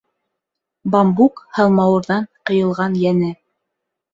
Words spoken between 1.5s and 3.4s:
һалмауырҙан ҡыйылған йәне.